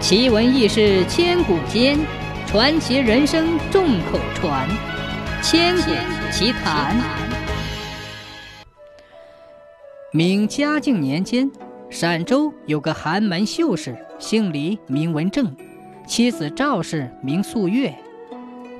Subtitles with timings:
[0.00, 1.98] 奇闻异事千古间，
[2.46, 4.66] 传奇人生众口传。
[5.42, 5.90] 千古
[6.32, 6.96] 奇谈。
[10.10, 11.50] 明嘉靖年间，
[11.90, 15.54] 陕州有个寒门秀士，姓李，名文正，
[16.06, 17.94] 妻子赵氏名素月，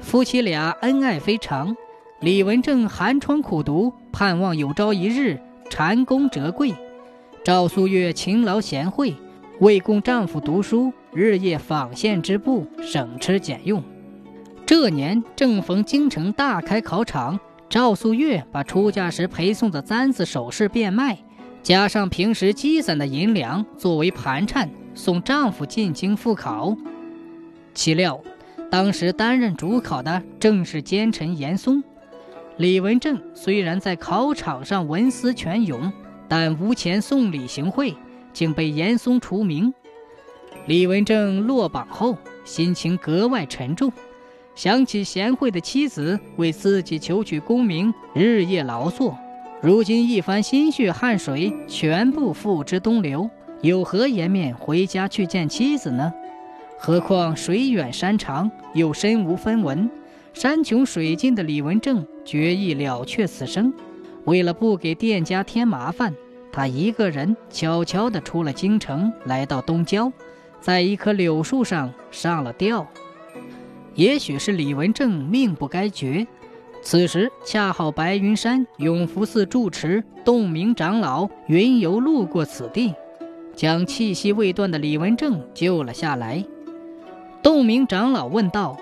[0.00, 1.76] 夫妻俩恩爱非常。
[2.20, 6.74] 李文正寒窗苦读，盼望有朝一日蟾宫折桂。
[7.44, 9.14] 赵素月勤劳贤惠，
[9.60, 13.82] 为供丈夫读书，日夜纺线织布，省吃俭用。
[14.64, 21.18] 这年正逢京城大开考场，赵素月把出嫁时陪送的簪子首饰变卖，
[21.62, 26.76] 加上平时积攒的银两作为盘缠，送丈夫进京赴考。
[27.74, 28.20] 岂料，
[28.70, 31.82] 当时担任主考的正是奸臣严嵩。
[32.56, 35.92] 李文正虽然在考场上文思泉涌，
[36.28, 37.96] 但无钱送礼行贿，
[38.32, 39.74] 竟被严嵩除名。
[40.66, 43.92] 李文正落榜后，心情格外沉重，
[44.54, 49.18] 想起贤惠的妻子为自己求取功名，日夜劳作，
[49.60, 53.28] 如今一番心血汗水全部付之东流，
[53.62, 56.12] 有何颜面回家去见妻子呢？
[56.78, 59.90] 何况水远山长，又身无分文。
[60.32, 63.72] 山穷水尽的李文正决意了却此生。
[64.24, 66.14] 为了不给店家添麻烦，
[66.52, 70.12] 他一个人悄悄地出了京城，来到东郊，
[70.60, 72.86] 在一棵柳树上上了吊。
[73.94, 76.26] 也许是李文正命不该绝，
[76.82, 82.94] 此时恰好白云山永福寺住持洞明长老云游路过此地，
[83.54, 86.44] 将气息未断的李文正救了下来。
[87.42, 88.76] 洞明长老问道。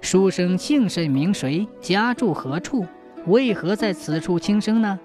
[0.00, 1.64] 书生姓甚名谁？
[1.80, 2.84] 家住何处？
[3.26, 4.98] 为何在此处轻生呢？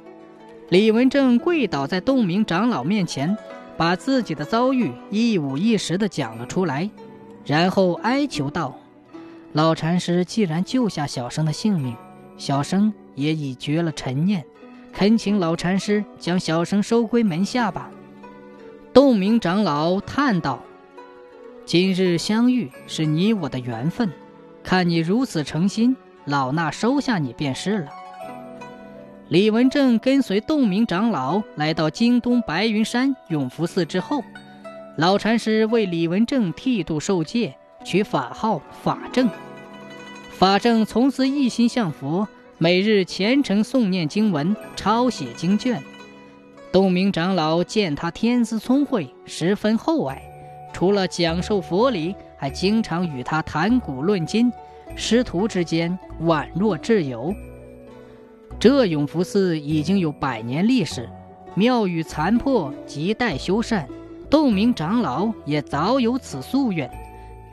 [0.69, 3.37] 李文正跪倒在洞明长老面前，
[3.77, 6.89] 把自己的遭遇一五一十地讲了出来，
[7.45, 8.77] 然后哀求道
[9.53, 11.95] ：“老禅师既然救下小生的性命，
[12.37, 14.43] 小生也已绝了尘念，
[14.91, 17.91] 恳请老禅师将小生收归门下吧。”
[18.91, 20.63] 洞明长老叹道
[21.65, 24.11] ：“今日相遇是你我的缘分。”
[24.63, 25.95] 看你如此诚心，
[26.25, 27.89] 老衲收下你便是了。
[29.29, 34.23] 李文正跟随洞明长老来到京东白云山永福寺之后，
[34.95, 39.29] 老禅师为李文正剃度受戒，取法号法正。
[40.31, 42.25] 法正从此一心向佛，
[42.57, 45.83] 每日虔诚诵念经文，抄写经卷。
[46.71, 50.21] 洞明长老见他天资聪慧，十分厚爱，
[50.71, 52.15] 除了讲授佛理。
[52.39, 54.53] 还经常与他谈古论今，
[54.95, 57.33] 师徒之间宛若挚友。
[58.59, 61.07] 这永福寺已经有百年历史，
[61.53, 63.85] 庙宇残破，亟待修缮。
[64.29, 66.89] 洞明长老也早有此夙愿，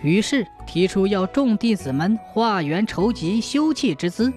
[0.03, 4.32] 于是提出要众弟子们化缘筹集修葺之资。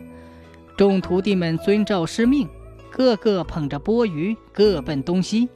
[0.75, 2.47] 众徒弟们遵照师命，
[2.91, 5.47] 个个捧着钵盂，各奔东西。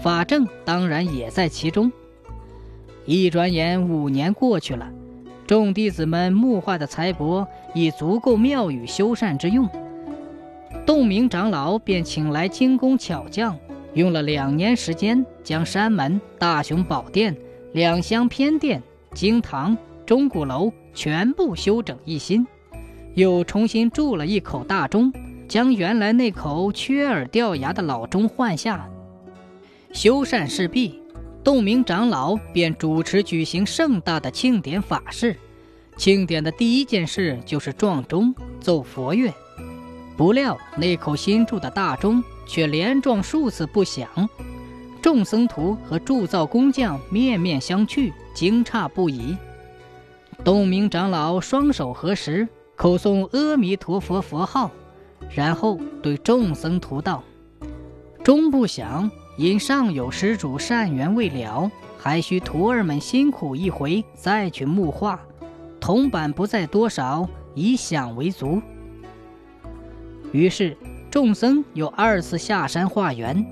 [0.00, 1.90] 法正当然也在其中。
[3.04, 4.88] 一转眼，五年过去了，
[5.46, 7.44] 众弟子们募化的财帛
[7.74, 9.68] 已足够庙宇修缮之用。
[10.86, 13.56] 洞明长老便请来精工巧匠，
[13.94, 17.36] 用了两年时间，将山门、大雄宝殿、
[17.72, 18.82] 两厢偏殿、
[19.14, 22.46] 经堂、钟鼓楼全部修整一新，
[23.14, 25.12] 又重新铸了一口大钟，
[25.48, 28.88] 将原来那口缺耳掉牙的老钟换下。
[29.92, 31.00] 修缮事毕。
[31.42, 35.34] 洞明长老便主持举行盛大的庆典法事，
[35.96, 39.32] 庆典的第一件事就是撞钟奏佛乐。
[40.20, 44.06] 不料那口新铸的大钟却连撞数次不响，
[45.00, 49.34] 众僧徒和铸造工匠面面相觑，惊诧不已。
[50.44, 54.70] 洞明长老双手合十，口诵阿弥陀佛佛号，
[55.30, 57.24] 然后对众僧徒道
[58.22, 65.18] ：“钟不响。”因上有施主善缘未了，还需徒儿们辛苦一回再去木化，
[65.80, 68.60] 铜板不在多少，以响为足。
[70.32, 70.76] 于是
[71.10, 73.44] 众僧又二次下山化缘。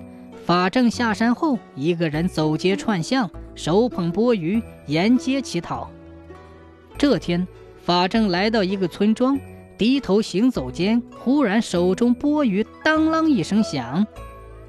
[0.45, 5.91] 法正下山后，一个人走街串巷，手捧钵盂沿街乞讨。
[6.97, 7.47] 这天，
[7.85, 9.39] 法正来到一个村庄，
[9.77, 14.07] 低头行走间，忽然手中钵盂当啷一声响。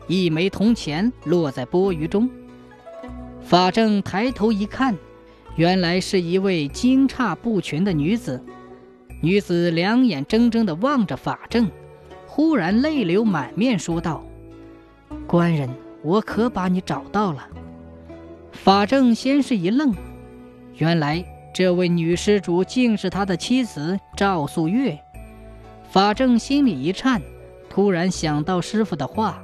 [0.08, 2.30] 一枚铜钱落在钵盂中，
[3.42, 4.98] 法正抬头一看，
[5.56, 8.44] 原来是一位惊诧不群的女子。
[9.22, 11.70] 女子两眼睁睁地望着法正，
[12.40, 14.24] 忽然泪流满面，说道
[15.28, 15.70] ：“官人，
[16.02, 17.46] 我可把你找到了。”
[18.54, 19.94] 法正先是一愣，
[20.78, 21.22] 原来
[21.54, 24.98] 这位女施主竟是他的妻子赵素月。
[25.92, 27.22] 法正心里一颤，
[27.70, 29.44] 突然想到师傅的话：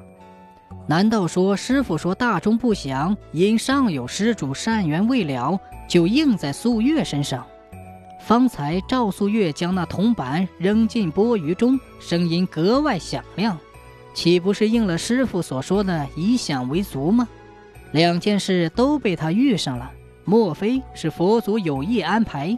[0.88, 7.46] 难道说师傅说大钟不响，因上有施主善缘未了，就应在素月身上？
[8.26, 13.56] 方才赵素月将那铜板扔进钵盂中，声音格外响亮，
[14.16, 17.30] 岂不是应了师傅所说的以响为足吗？
[17.92, 19.92] 两件事都被他遇上了，
[20.24, 22.58] 莫非是佛祖有意安排？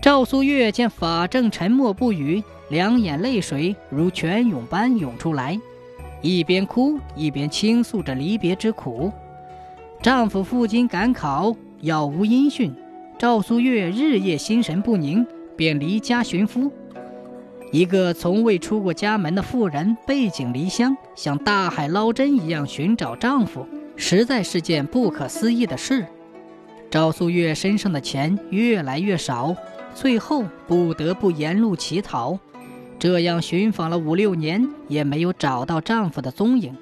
[0.00, 2.40] 赵素月见法正沉默不语。
[2.68, 5.58] 两眼泪水如泉涌般涌出来，
[6.20, 9.12] 一边哭一边倾诉着离别之苦。
[10.02, 12.72] 丈夫赴京赶考，杳无音讯。
[13.18, 15.26] 赵素月日夜心神不宁，
[15.56, 16.70] 便离家寻夫。
[17.72, 23.66] 一个从未出过家门的妇人，背井离乡，像大海捞针一样寻找丈夫，
[23.96, 26.04] 实在是件不可思议的事。
[26.90, 29.56] 赵素月身上的钱越来越少，
[29.94, 32.38] 最后不得不沿路乞讨。
[32.98, 36.76] 这样寻访了五六年，也没有找到丈夫的踪影。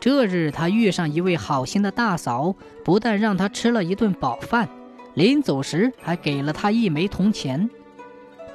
[0.00, 4.66] 这日，她遇上一位好心的大嫂，不但让她吃了一顿饱饭，
[5.14, 7.68] 临走时还给了他一枚铜钱。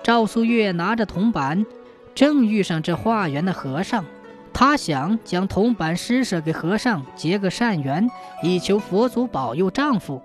[0.04, 1.66] 赵素月拿着铜板，
[2.14, 4.06] 正遇上这化缘的和尚，
[4.54, 8.08] 她想将铜板施舍给和尚，结个善缘，
[8.42, 10.22] 以求佛祖保佑丈夫，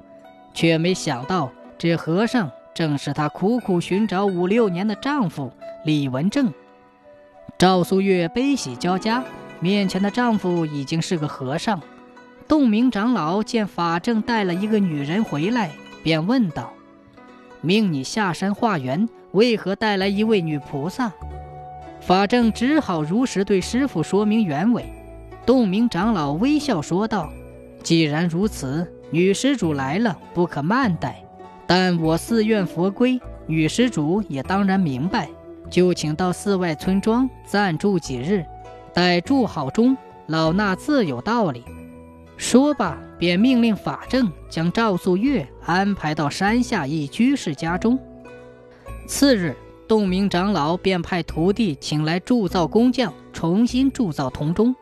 [0.55, 5.51] 却没想到这和尚正是她苦苦寻找五六年的丈夫。
[5.85, 6.53] 李文正、
[7.59, 9.25] 赵素月悲喜交加，
[9.61, 11.81] 面前的丈夫已经是个和尚。
[12.47, 15.71] 洞明长老见法正带了一个女人回来，
[16.03, 16.73] 便问道
[17.61, 21.13] ：“命你下山化缘，为何带来一位女菩萨？”
[22.01, 24.85] 法正只好如实对师傅说明原委。
[25.45, 27.31] 洞明长老微笑说道
[27.83, 31.23] ：“既然如此，女施主来了，不可慢待。
[31.67, 35.29] 但我寺院佛规，女施主也当然明白。”
[35.71, 38.45] 就请到寺外村庄暂住几日，
[38.93, 39.97] 待住好中，
[40.27, 41.65] 老衲自有道理。
[42.41, 47.99] 说罢，便命令法正将赵素月安排到山下一居士家中。
[49.07, 49.55] 次日，
[49.87, 54.75] 洞明长老便派徒弟请来铸造工匠，重新铸造铜钟。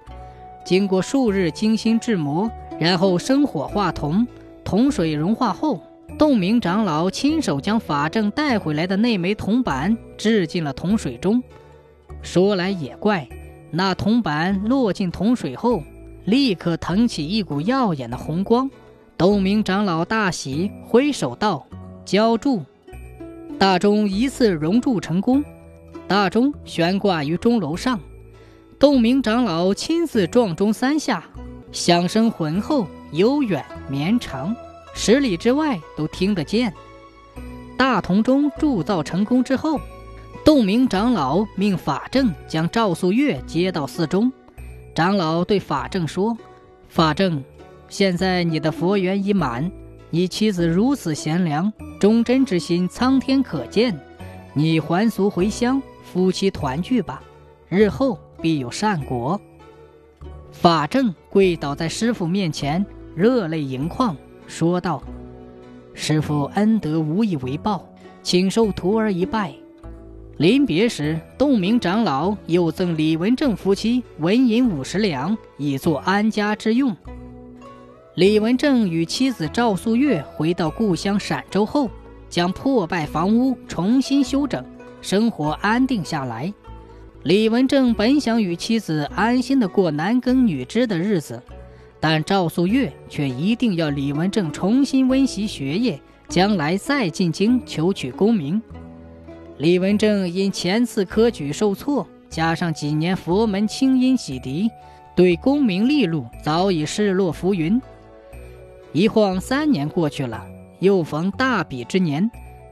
[0.65, 4.25] 经过数日精心制磨，然后生火化铜，
[4.63, 5.83] 铜水融化后。
[6.17, 11.43] 洞明长老亲手将法正带回来的那枚铜板置进了铜水中。
[12.23, 13.29] 说来也怪，
[13.73, 15.83] 那铜板落进铜水后，
[16.29, 18.71] 立刻腾起一股耀眼的红光。
[19.17, 21.67] 洞明长老大喜，挥手道
[22.05, 22.63] ：“浇铸。”
[23.59, 25.43] 大钟一次熔铸成功，
[26.07, 27.99] 大钟悬挂于钟楼上。
[28.79, 31.25] 洞明长老亲自撞钟三下，
[31.73, 34.55] 响声浑厚、悠远、绵长。
[34.95, 36.71] 十里之外都听得见。
[37.79, 39.81] 大铜钟铸造成功之后，
[40.45, 44.31] 洞明长老命法正将赵素月接到寺中。
[44.99, 46.37] 长老对法正说
[46.91, 47.41] ：“法正，
[47.89, 49.71] 现在你的佛缘已满，
[50.11, 53.97] 你妻子如此贤良，忠贞之心苍天可见。
[54.55, 57.23] 你还俗回乡，夫妻团聚吧，
[57.69, 59.41] 日后必有善果。”
[60.51, 62.85] 法正跪倒在师傅面前，
[63.15, 64.17] 热泪盈眶。
[64.49, 65.01] 说道
[65.95, 67.89] ：“师傅恩德无以为报，
[68.25, 69.55] 请受徒儿一拜。”
[70.39, 76.97] 临别时，洞明长老又赠李文正夫妻纹银五十两，以作安家之用。
[78.15, 81.91] 李文正与妻子赵素月回到故乡陕州后，
[82.31, 84.65] 将破败房屋重新修整，
[85.03, 86.55] 生活安定下来。
[87.25, 91.43] 李文正本想与妻子安心的过男耕女织的日子。
[91.99, 98.63] 但赵素月却一定要李文正重新温习学业，将来再进京求取功名。
[99.59, 104.71] 李文正因前次科举受挫，加上几年佛门清音洗涤，
[105.17, 107.81] 对功名利禄早已视若浮云。
[108.93, 110.47] 一晃三年过去了，
[110.79, 112.31] 又逢大比之年，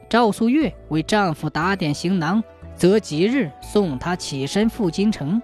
[0.08, 2.40] 赵素月为丈夫打点行囊，
[2.76, 5.42] 择吉日送他起身赴京城。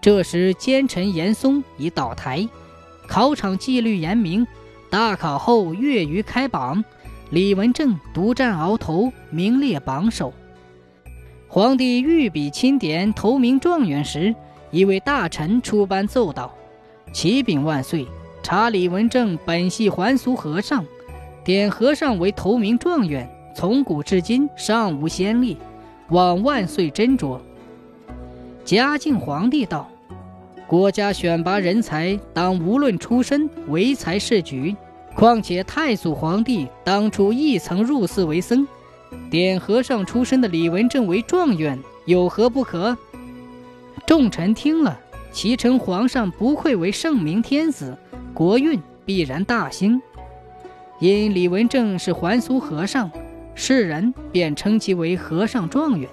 [0.00, 2.44] 这时，奸臣严嵩已倒台，
[3.06, 4.44] 考场纪律严明。
[4.90, 6.84] 大考后，月余开榜，
[7.30, 10.32] 李文正独占鳌头，名列榜首。
[11.48, 14.32] 皇帝御笔钦点头名状元时，
[14.70, 16.54] 一位大臣出班奏道
[17.12, 18.06] ：“启禀万岁，
[18.44, 20.84] 查李文正本系还俗和尚，
[21.44, 25.56] 点和尚为头名状元，从古至今尚无先例，
[26.10, 27.40] 望万岁斟酌。”
[28.64, 29.88] 嘉靖皇帝道
[30.68, 34.76] ：“国家选拔人才，当无论出身，唯才是举。
[35.16, 38.68] 况且太祖皇帝当初亦曾入寺为僧，
[39.30, 42.94] 点和尚出身的李文正为状元，有何不可？
[44.06, 45.00] 众臣听了，
[45.32, 47.96] 齐称皇上不愧为圣明天子，
[48.34, 49.98] 国运必然大兴。
[51.00, 53.10] 因李文正是还俗和尚，
[53.54, 56.06] 世人便称其为和尚状元。